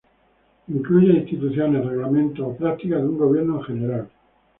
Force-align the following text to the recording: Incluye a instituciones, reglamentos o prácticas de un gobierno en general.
Incluye 0.69 1.11
a 1.11 1.15
instituciones, 1.17 1.85
reglamentos 1.85 2.47
o 2.47 2.55
prácticas 2.57 3.03
de 3.03 3.07
un 3.07 3.19
gobierno 3.19 3.57
en 3.59 3.63
general. 3.65 4.07